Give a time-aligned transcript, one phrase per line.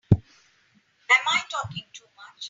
[0.11, 0.21] Am
[1.27, 2.37] I talking too much?